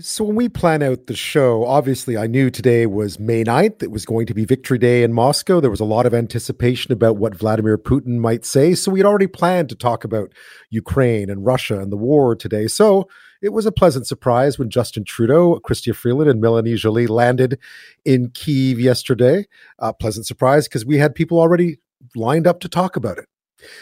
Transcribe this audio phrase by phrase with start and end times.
[0.00, 3.82] So, when we plan out the show, obviously I knew today was May 9th.
[3.82, 5.60] It was going to be Victory Day in Moscow.
[5.60, 8.74] There was a lot of anticipation about what Vladimir Putin might say.
[8.74, 10.34] So, we had already planned to talk about
[10.68, 12.66] Ukraine and Russia and the war today.
[12.66, 13.08] So,
[13.40, 17.58] it was a pleasant surprise when Justin Trudeau, Chrystia Freeland, and Melanie Joly landed
[18.04, 19.46] in Kiev yesterday.
[19.78, 21.78] A pleasant surprise because we had people already
[22.14, 23.24] lined up to talk about it.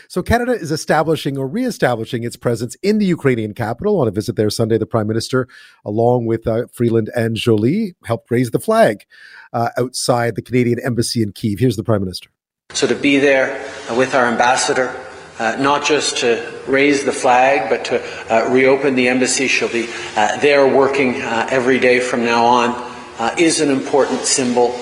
[0.09, 4.01] So Canada is establishing or re-establishing its presence in the Ukrainian capital.
[4.01, 5.49] On a visit there Sunday, the Prime Minister,
[5.85, 9.05] along with uh, Freeland and Joly, helped raise the flag
[9.53, 11.59] uh, outside the Canadian embassy in Kiev.
[11.59, 12.31] Here's the Prime Minister.
[12.71, 13.49] So to be there
[13.97, 14.95] with our ambassador,
[15.39, 19.89] uh, not just to raise the flag, but to uh, reopen the embassy, she'll be
[20.17, 22.97] uh, there working uh, every day from now on,
[23.39, 24.79] is an important symbol,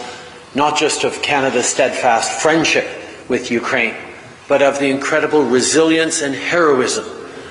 [0.55, 2.87] not just of Canada's steadfast friendship
[3.29, 3.95] with Ukraine
[4.49, 7.05] but of the incredible resilience and heroism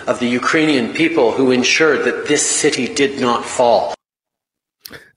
[0.08, 3.94] of the Ukrainian people who ensured that this city did not fall.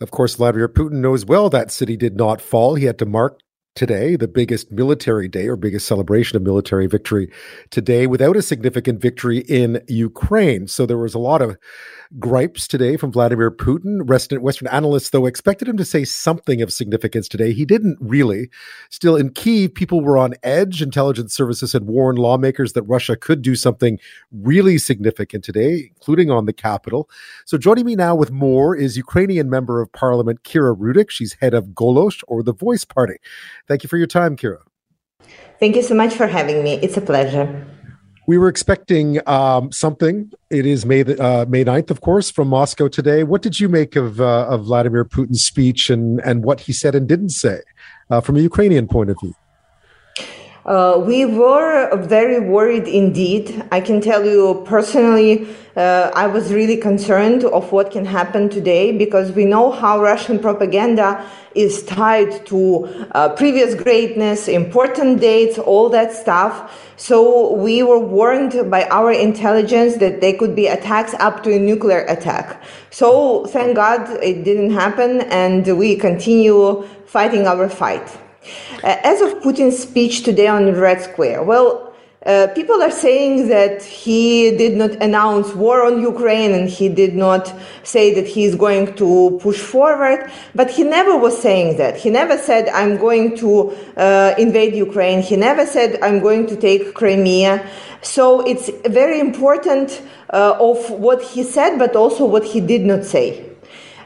[0.01, 2.77] Of course, Vladimir Putin knows well that city did not fall.
[2.77, 3.41] He had to mark
[3.77, 7.31] today, the biggest military day or biggest celebration of military victory
[7.71, 10.67] today, without a significant victory in Ukraine.
[10.67, 11.57] So there was a lot of
[12.19, 14.07] gripes today from Vladimir Putin.
[14.07, 17.53] Western analysts, though, expected him to say something of significance today.
[17.53, 18.49] He didn't really.
[18.91, 20.83] Still, in Kiev, people were on edge.
[20.83, 23.99] Intelligence services had warned lawmakers that Russia could do something
[24.33, 27.09] really significant today, including on the capital.
[27.45, 31.11] So, joining me now with more is Ukrainian member of parliament Kira Rudik.
[31.11, 33.17] She's head of Golos, or the Voice Party.
[33.69, 34.59] Thank you for your time, Kira.
[35.59, 36.75] Thank you so much for having me.
[36.75, 37.67] It's a pleasure.
[38.29, 40.33] We were expecting um, something.
[40.51, 43.23] It is May the, uh, May 9th, of course, from Moscow today.
[43.23, 46.95] What did you make of uh, of Vladimir Putin's speech and and what he said
[46.97, 47.61] and didn't say
[48.11, 49.35] uh, from a Ukrainian point of view?
[50.67, 53.65] Uh, we were very worried indeed.
[53.71, 58.91] I can tell you personally, uh, I was really concerned of what can happen today
[58.91, 65.89] because we know how Russian propaganda is tied to uh, previous greatness, important dates, all
[65.91, 66.93] that stuff.
[66.97, 71.61] So we were warned by our intelligence that there could be attacks up to a
[71.61, 72.61] nuclear attack.
[72.91, 78.26] So thank God it didn't happen and we continue fighting our fight.
[78.83, 81.87] Uh, as of Putin's speech today on Red Square, well,
[82.27, 87.15] uh, people are saying that he did not announce war on Ukraine and he did
[87.15, 87.55] not
[87.85, 91.97] say that he is going to push forward, but he never was saying that.
[91.97, 95.23] He never said, I'm going to uh, invade Ukraine.
[95.23, 97.65] He never said, I'm going to take Crimea.
[98.03, 103.05] So it's very important uh, of what he said, but also what he did not
[103.05, 103.49] say.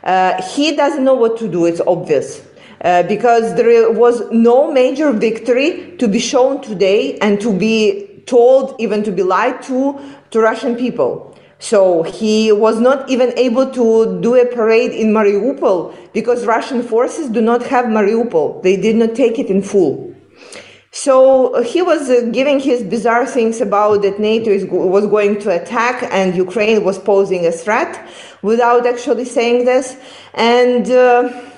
[0.05, 2.43] Uh, he doesn't know what to do, it's obvious.
[2.83, 8.75] Uh, because there was no major victory to be shown today and to be told,
[8.79, 9.99] even to be lied to,
[10.31, 11.37] to Russian people.
[11.59, 17.29] So he was not even able to do a parade in Mariupol because Russian forces
[17.29, 18.63] do not have Mariupol.
[18.63, 20.15] They did not take it in full.
[20.91, 25.63] So he was uh, giving his bizarre things about that NATO is, was going to
[25.63, 28.09] attack and Ukraine was posing a threat
[28.43, 29.97] without actually saying this.
[30.35, 31.50] And uh,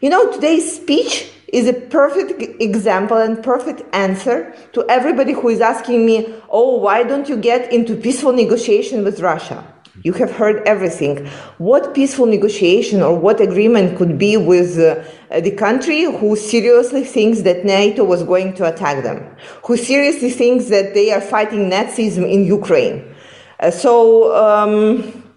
[0.00, 5.60] you know, today's speech is a perfect example and perfect answer to everybody who is
[5.60, 9.64] asking me, oh, why don't you get into peaceful negotiation with Russia?
[10.04, 11.26] You have heard everything.
[11.58, 15.02] What peaceful negotiation or what agreement could be with uh,
[15.40, 20.66] the country who seriously thinks that NATO was going to attack them, who seriously thinks
[20.66, 23.12] that they are fighting Nazism in Ukraine?
[23.58, 25.27] Uh, so, um,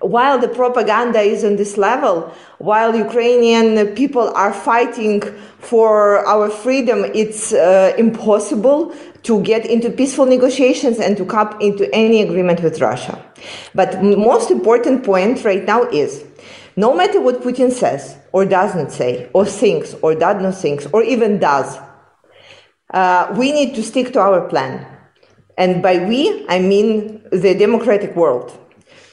[0.00, 5.20] while the propaganda is on this level, while Ukrainian people are fighting
[5.58, 11.92] for our freedom, it's uh, impossible to get into peaceful negotiations and to come into
[11.94, 13.22] any agreement with Russia.
[13.74, 16.24] But most important point right now is
[16.76, 20.86] no matter what Putin says or does not say, or thinks or does not think,
[20.92, 21.76] or even does,
[22.94, 24.86] uh, we need to stick to our plan.
[25.56, 28.56] And by we, I mean the democratic world.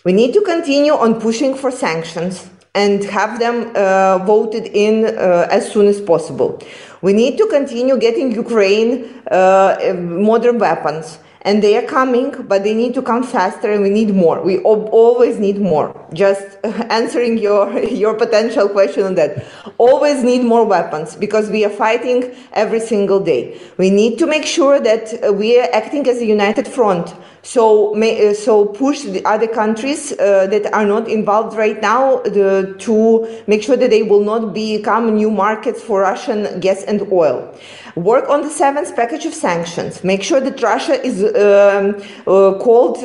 [0.06, 5.48] We need to continue on pushing for sanctions and have them uh, voted in uh,
[5.50, 6.62] as soon as possible.
[7.02, 12.74] We need to continue getting Ukraine uh, modern weapons and they are coming, but they
[12.74, 14.42] need to come faster, and we need more.
[14.42, 15.94] We always need more.
[16.12, 19.46] Just answering your your potential question on that,
[19.78, 23.60] always need more weapons because we are fighting every single day.
[23.78, 27.14] We need to make sure that we are acting as a united front
[27.46, 32.22] So, may, uh, so push the other countries uh, that are not involved right now
[32.24, 37.04] the, to make sure that they will not become new markets for Russian gas and
[37.12, 37.56] oil.
[37.96, 40.04] Work on the seventh package of sanctions.
[40.04, 42.98] Make sure that Russia is um, uh, called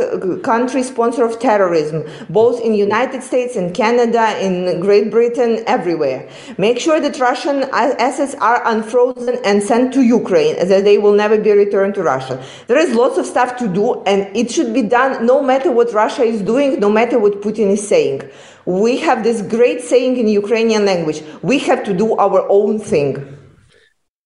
[0.42, 6.28] country sponsor of terrorism, both in United States and Canada, in Great Britain, everywhere.
[6.58, 11.38] Make sure that Russian assets are unfrozen and sent to Ukraine, that they will never
[11.38, 12.42] be returned to Russia.
[12.66, 15.92] There is lots of stuff to do, and it should be done no matter what
[15.92, 18.22] Russia is doing, no matter what Putin is saying.
[18.66, 23.36] We have this great saying in Ukrainian language we have to do our own thing.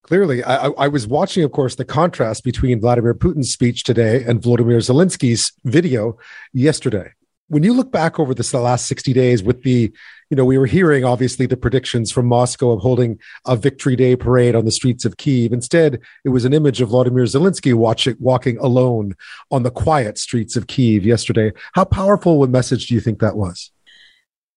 [0.03, 4.43] Clearly, I, I, was watching, of course, the contrast between Vladimir Putin's speech today and
[4.43, 6.19] Volodymyr Zelensky's video
[6.53, 7.13] yesterday.
[7.49, 9.93] When you look back over this the last 60 days with the,
[10.31, 14.17] you know, we were hearing obviously the predictions from Moscow of holding a Victory Day
[14.17, 15.53] parade on the streets of Kiev.
[15.53, 19.15] Instead, it was an image of Vladimir Zelensky watching, walking alone
[19.51, 21.53] on the quiet streets of Kiev yesterday.
[21.75, 23.71] How powerful a message do you think that was?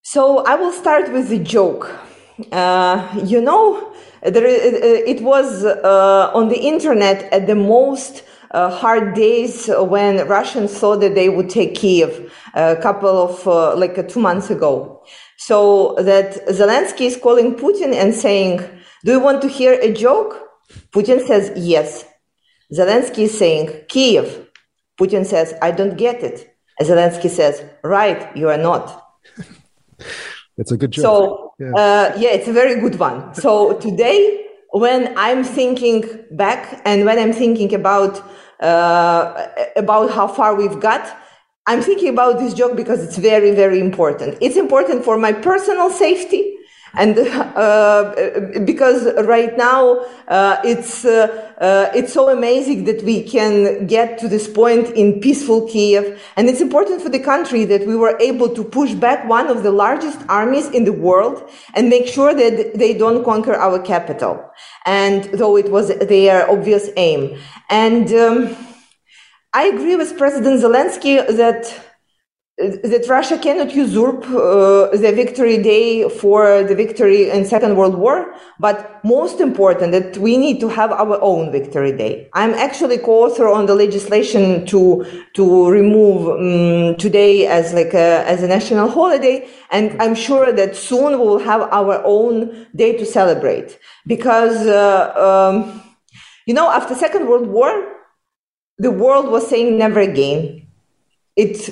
[0.04, 1.94] So I will start with the joke.
[2.52, 3.94] Uh, you know,
[4.24, 10.28] there, uh, it was uh, on the internet at the most uh, hard days when
[10.28, 14.50] Russians thought that they would take Kiev a couple of uh, like uh, two months
[14.50, 15.04] ago.
[15.38, 18.60] So that Zelensky is calling Putin and saying,
[19.04, 20.50] "Do you want to hear a joke?"
[20.92, 22.06] Putin says, "Yes."
[22.74, 24.48] Zelensky is saying, "Kiev."
[25.00, 29.04] Putin says, "I don't get it." Zelensky says, "Right, you are not."
[30.60, 31.04] It's a good joke.
[31.04, 31.72] So yeah.
[31.72, 33.34] Uh, yeah, it's a very good one.
[33.36, 34.47] So today,
[34.80, 38.24] when I'm thinking back and when I'm thinking about
[38.60, 41.16] uh, about how far we've got,
[41.68, 44.38] I'm thinking about this joke because it's very, very important.
[44.42, 46.57] It's important for my personal safety
[46.94, 47.18] and
[47.56, 48.14] uh,
[48.66, 51.28] because right now uh, it's uh,
[51.60, 56.48] uh, it's so amazing that we can get to this point in peaceful Kiev, and
[56.50, 59.72] it's important for the country that we were able to push back one of the
[59.72, 64.44] largest armies in the world and make sure that they don't conquer our capital.
[64.86, 67.40] And though it was their obvious aim,
[67.70, 68.56] and um,
[69.54, 71.87] I agree with President Zelensky that
[72.58, 78.34] that Russia cannot usurp uh, the victory day for the victory in Second World War,
[78.60, 82.28] but most important that we need to have our own victory day.
[82.34, 85.06] I'm actually co-author on the legislation to
[85.36, 90.76] to remove um, today as like a, as a national holiday, and I'm sure that
[90.76, 93.78] soon we will have our own day to celebrate
[94.08, 95.14] because uh,
[95.54, 95.84] um,
[96.48, 97.72] you know after Second World War,
[98.80, 100.64] the world was saying never again.
[101.36, 101.70] It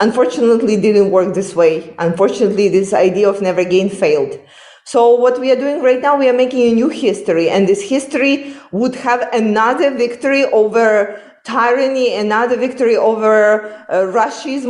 [0.00, 1.94] unfortunately didn't work this way.
[1.98, 4.38] Unfortunately, this idea of never again failed.
[4.84, 7.82] So what we are doing right now, we are making a new history, and this
[7.82, 14.06] history would have another victory over tyranny, another victory over uh,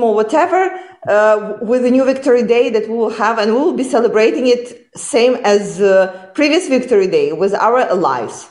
[0.02, 0.70] or whatever,
[1.08, 4.46] uh, with a new victory day that we will have, and we will be celebrating
[4.46, 8.48] it same as uh, previous victory day with our allies.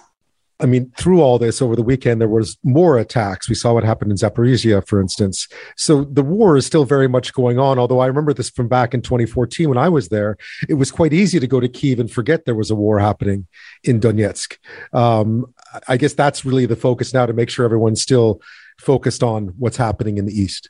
[0.60, 3.50] I mean, through all this over the weekend, there was more attacks.
[3.50, 5.48] We saw what happened in Zaporizhia, for instance.
[5.76, 7.80] So the war is still very much going on.
[7.80, 10.38] Although I remember this from back in 2014 when I was there,
[10.70, 13.48] it was quite easy to go to Kiev and forget there was a war happening
[13.84, 14.58] in Donetsk.
[14.94, 15.54] Um,
[15.88, 18.42] I guess that's really the focus now to make sure everyone's still
[18.80, 20.70] focused on what's happening in the east.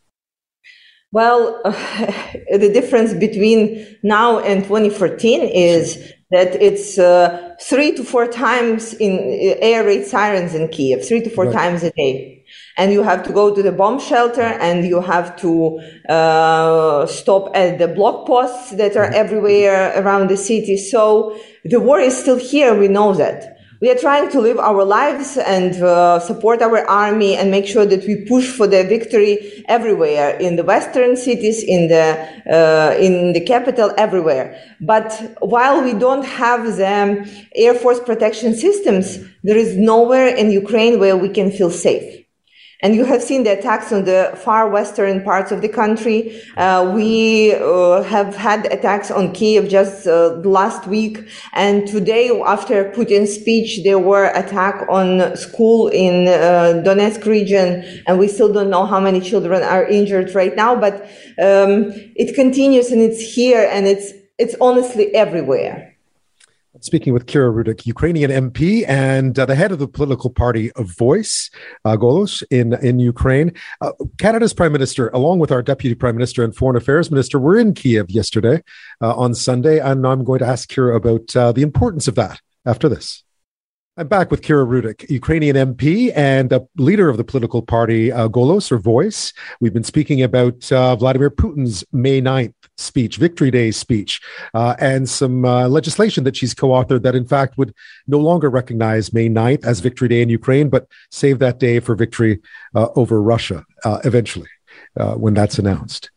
[1.12, 1.72] Well, uh,
[2.58, 9.14] the difference between now and 2014 is that it's uh, three to four times in
[9.20, 11.54] uh, air raid sirens in Kiev, three to four right.
[11.54, 12.44] times a day.
[12.76, 17.56] And you have to go to the bomb shelter and you have to uh, stop
[17.56, 19.24] at the block posts that are mm-hmm.
[19.24, 20.76] everywhere around the city.
[20.78, 22.76] So the war is still here.
[22.78, 23.53] We know that
[23.84, 27.86] we are trying to live our lives and uh, support our army and make sure
[27.86, 32.06] that we push for the victory everywhere in the western cities, in the
[32.50, 34.58] uh, in the capital, everywhere.
[34.80, 40.98] But while we don't have the air force protection systems, there is nowhere in Ukraine
[40.98, 42.23] where we can feel safe.
[42.84, 46.42] And you have seen the attacks on the far western parts of the country.
[46.58, 51.26] Uh, we uh, have had attacks on Kiev just uh, last week.
[51.54, 58.04] And today, after Putin's speech, there were attack on school in uh, Donetsk region.
[58.06, 61.04] And we still don't know how many children are injured right now, but
[61.42, 65.93] um, it continues and it's here and it's, it's honestly everywhere
[66.84, 70.88] speaking with Kira Rudik, Ukrainian MP and uh, the head of the political party of
[70.88, 71.50] Voice,
[71.86, 73.54] uh, Golos, in, in Ukraine.
[73.82, 77.58] Uh, Canada's Prime Minister, along with our Deputy Prime Minister and Foreign Affairs Minister, were
[77.58, 78.64] in Kiev yesterday
[79.02, 79.80] uh, on Sunday.
[79.80, 83.24] And I'm going to ask Kira about uh, the importance of that after this.
[83.96, 88.28] I'm back with Kira Rudik, Ukrainian MP and a leader of the political party uh,
[88.28, 89.34] Golos or Voice.
[89.62, 94.20] We've been speaking about uh, Vladimir Putin's May 9th speech, Victory Day speech,
[94.56, 97.72] uh, and some uh, legislation that she's co authored that, in fact, would
[98.08, 101.94] no longer recognize May 9th as Victory Day in Ukraine, but save that day for
[101.94, 102.42] victory
[102.74, 104.50] uh, over Russia uh, eventually
[104.98, 106.12] uh, when that's announced.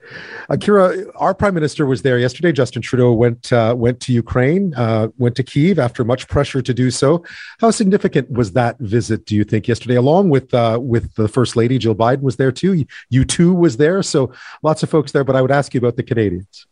[0.49, 2.53] Akira, our prime minister was there yesterday.
[2.53, 6.75] Justin Trudeau went uh, went to Ukraine, uh, went to Kiev after much pressure to
[6.75, 7.25] do so.
[7.61, 9.27] How significant was that visit?
[9.27, 12.53] Do you think yesterday, along with uh, with the first lady Jill Biden was there
[12.53, 12.85] too?
[13.13, 14.33] U2 was there, so
[14.63, 15.25] lots of folks there.
[15.25, 16.67] But I would ask you about the Canadians.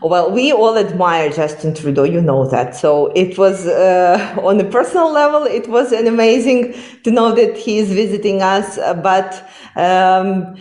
[0.00, 2.76] Well, we all admire Justin Trudeau, you know that.
[2.76, 7.56] So it was, uh, on a personal level, it was an amazing to know that
[7.56, 8.76] he is visiting us.
[8.76, 10.56] But um,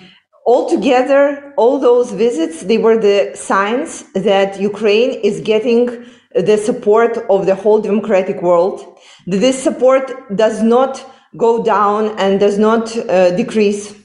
[0.46, 7.46] altogether, all those visits, they were the signs that Ukraine is getting the support of
[7.46, 8.98] the whole democratic world.
[9.28, 11.06] This support does not
[11.38, 13.96] go down and does not uh, decrease.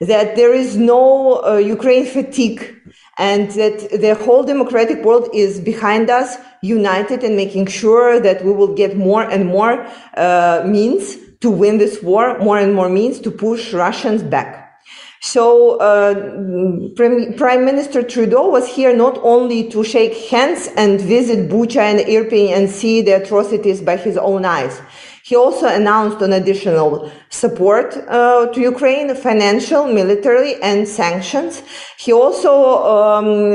[0.00, 2.74] That there is no uh, Ukraine fatigue
[3.18, 8.52] and that the whole democratic world is behind us, united and making sure that we
[8.52, 13.20] will get more and more uh, means to win this war, more and more means
[13.20, 14.61] to push Russians back.
[15.24, 16.14] So uh,
[16.96, 22.48] Prime Minister Trudeau was here not only to shake hands and visit Bucha and Irpin
[22.48, 24.82] and see the atrocities by his own eyes.
[25.24, 31.62] He also announced an additional support uh, to Ukraine, financial, military, and sanctions.
[31.96, 32.52] He also
[32.96, 33.52] um,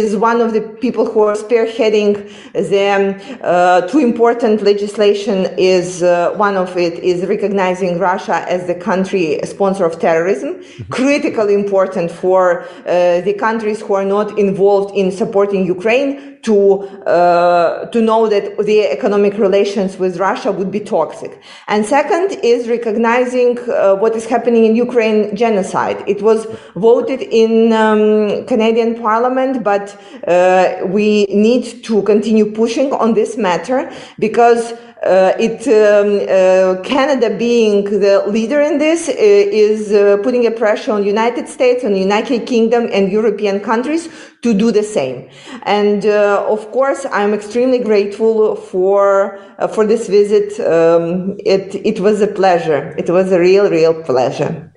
[0.00, 2.12] is one of the people who are spearheading
[2.54, 5.46] the uh, two important legislation.
[5.58, 10.90] Is uh, one of it is recognizing Russia as the country sponsor of terrorism, mm-hmm.
[10.90, 17.86] critically important for uh, the countries who are not involved in supporting Ukraine to uh,
[17.86, 21.42] to know that the economic relations with Russia would be toxic.
[21.68, 25.98] And second is recognizing uh, what is happening in Ukraine genocide.
[26.06, 29.86] It was voted in um, Canadian Parliament, but
[30.26, 37.34] uh, we need to continue pushing on this matter because uh, it um, uh, Canada
[37.36, 41.96] being the leader in this uh, is uh, putting a pressure on United States and
[41.96, 44.08] United Kingdom and European countries
[44.42, 45.28] to do the same.
[45.62, 50.60] And uh, of course, I'm extremely grateful for uh, for this visit.
[50.60, 52.94] Um, it it was a pleasure.
[52.98, 54.72] It was a real, real pleasure.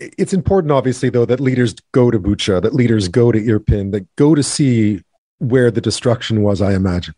[0.00, 4.04] It's important, obviously, though, that leaders go to Bucha, that leaders go to Irpin, that
[4.16, 5.00] go to see
[5.38, 6.60] where the destruction was.
[6.60, 7.14] I imagine.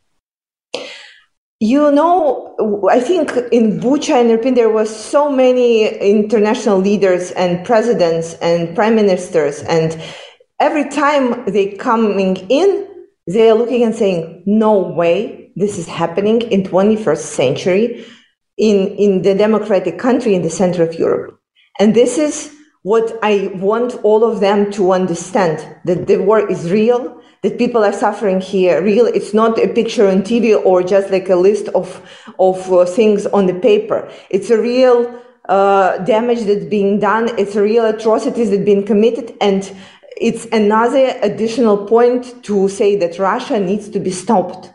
[1.58, 2.54] You know,
[2.90, 8.74] I think in Bucha and Irpin there was so many international leaders and presidents and
[8.74, 9.98] prime ministers, and
[10.60, 12.86] every time they coming in,
[13.26, 18.04] they are looking and saying, "No way, this is happening in 21st century,
[18.58, 21.38] in in the democratic country in the center of Europe."
[21.80, 22.52] And this is
[22.86, 25.56] what I want all of them to understand:
[25.88, 28.80] that the war is real, that people are suffering here.
[28.80, 31.88] Real it's not a picture on tv or just like a list of
[32.38, 34.08] of uh, things on the paper.
[34.30, 34.98] It's a real
[35.48, 37.24] uh, damage that's being done.
[37.38, 39.36] It's a real atrocities that being committed.
[39.40, 39.62] And
[40.16, 44.70] it's another additional point to say that russia needs to be stopped.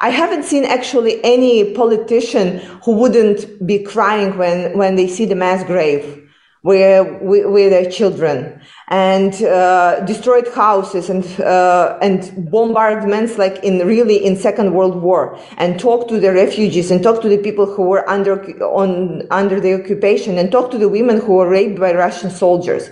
[0.00, 5.36] I haven't seen actually any politician who wouldn't be crying when, when they see the
[5.36, 6.23] mass grave
[6.64, 14.16] where with their children and uh, destroyed houses and uh, and bombardments like in really
[14.24, 17.82] in Second World War and talk to the refugees and talk to the people who
[17.82, 21.92] were under on under the occupation and talk to the women who were raped by
[21.92, 22.88] Russian soldiers.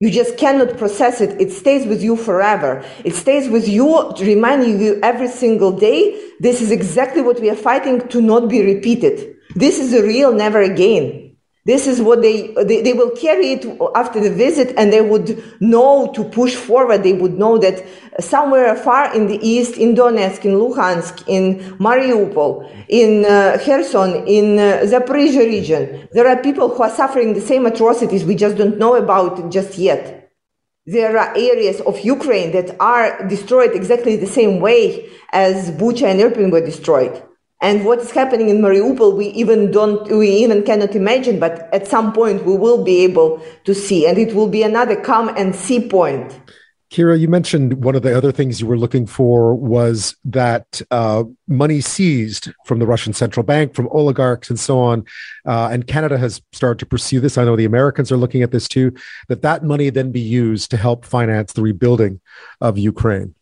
[0.00, 1.40] You just cannot process it.
[1.40, 2.84] It stays with you forever.
[3.04, 6.00] It stays with you, reminding you every single day.
[6.40, 9.36] This is exactly what we are fighting to not be repeated.
[9.54, 11.27] This is a real never again.
[11.68, 15.44] This is what they, they, they will carry it after the visit and they would
[15.60, 17.02] know to push forward.
[17.02, 17.84] They would know that
[18.20, 24.58] somewhere far in the east, in Donetsk, in Luhansk, in Mariupol, in uh, Kherson, in
[24.58, 28.78] uh, Zaporizhia region, there are people who are suffering the same atrocities we just don't
[28.78, 30.32] know about just yet.
[30.86, 36.18] There are areas of Ukraine that are destroyed exactly the same way as Bucha and
[36.18, 37.22] Irpin were destroyed.
[37.60, 41.88] And what is happening in Mariupol, we even don't, we even cannot imagine, but at
[41.88, 45.54] some point we will be able to see, and it will be another come and
[45.54, 46.40] see point.
[46.90, 51.24] Kira, you mentioned one of the other things you were looking for was that uh,
[51.46, 55.04] money seized from the Russian central bank, from oligarchs, and so on.
[55.46, 57.36] Uh, and Canada has started to pursue this.
[57.36, 58.94] I know the Americans are looking at this too.
[59.28, 62.20] That that money then be used to help finance the rebuilding
[62.62, 63.34] of Ukraine.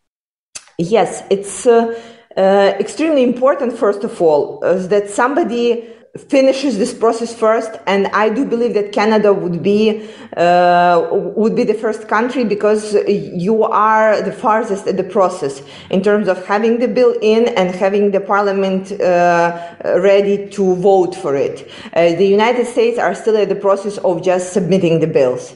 [0.79, 1.67] Yes, it's.
[1.67, 1.95] Uh,
[2.37, 8.29] uh, extremely important, first of all, is that somebody finishes this process first and i
[8.29, 14.21] do believe that canada would be uh, would be the first country because you are
[14.23, 18.21] the farthest at the process in terms of having the bill in and having the
[18.21, 21.71] parliament uh, ready to vote for it.
[21.93, 25.55] Uh, the united states are still at the process of just submitting the bills.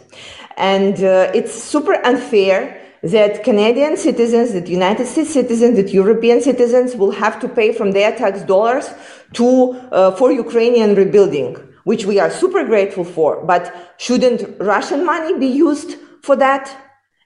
[0.56, 6.95] And uh, it's super unfair that Canadian citizens, that United States citizens, that European citizens
[6.97, 8.90] will have to pay from their tax dollars
[9.33, 13.45] to uh, for Ukrainian rebuilding, which we are super grateful for.
[13.45, 16.76] But shouldn't Russian money be used for that?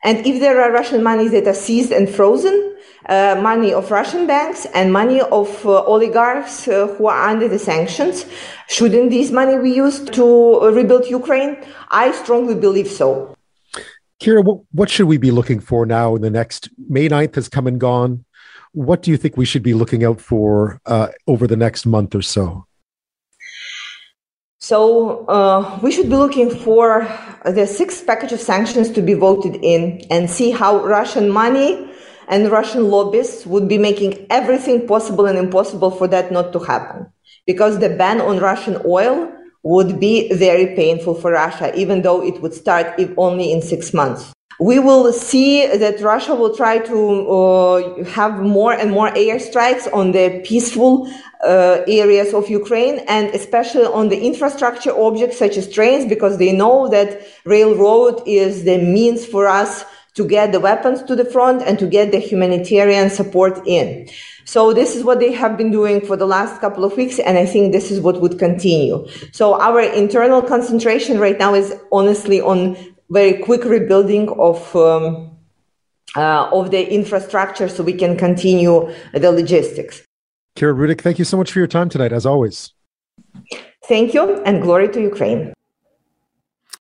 [0.05, 2.77] And if there are Russian monies that are seized and frozen,
[3.09, 7.59] uh, money of Russian banks and money of uh, oligarchs uh, who are under the
[7.59, 8.27] sanctions,
[8.69, 11.57] shouldn't this money be used to rebuild Ukraine?
[11.91, 13.34] I strongly believe so.
[14.25, 17.47] Kira, what, what should we be looking for now in the next May 9th has
[17.47, 18.25] come and gone?
[18.73, 22.15] What do you think we should be looking out for uh, over the next month
[22.15, 22.65] or so?
[24.61, 27.07] So uh, we should be looking for
[27.45, 31.87] the sixth package of sanctions to be voted in and see how Russian money
[32.27, 37.13] and Russian lobbyists would be making everything possible and impossible for that not to happen.
[37.47, 39.31] Because the ban on Russian oil
[39.65, 43.93] would be very painful for Russia, even though it would start if only in six
[43.93, 44.33] months.
[44.61, 50.13] We will see that Russia will try to uh, have more and more airstrikes on
[50.13, 51.11] the peaceful
[51.45, 56.53] uh, areas of Ukraine and especially on the infrastructure objects such as trains because they
[56.53, 61.63] know that railroad is the means for us to get the weapons to the front
[61.63, 64.09] and to get the humanitarian support in.
[64.45, 67.39] So this is what they have been doing for the last couple of weeks, and
[67.39, 69.07] I think this is what would continue.
[69.33, 72.77] So our internal concentration right now is honestly on
[73.11, 75.31] very quick rebuilding of um,
[76.17, 80.03] uh, of the infrastructure, so we can continue the logistics.
[80.57, 82.73] Kira Rudik, thank you so much for your time tonight, as always.
[83.89, 85.54] Thank you, and glory to Ukraine.